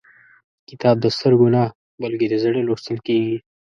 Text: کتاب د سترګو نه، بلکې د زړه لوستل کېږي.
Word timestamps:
کتاب 0.69 0.95
د 1.01 1.05
سترګو 1.15 1.47
نه، 1.55 1.63
بلکې 2.01 2.25
د 2.29 2.33
زړه 2.43 2.59
لوستل 2.67 2.97
کېږي. 3.07 3.35